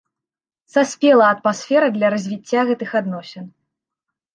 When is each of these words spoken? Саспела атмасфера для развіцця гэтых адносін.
Саспела 0.75 1.27
атмасфера 1.35 1.93
для 2.01 2.13
развіцця 2.17 2.59
гэтых 2.71 2.89
адносін. 3.05 3.45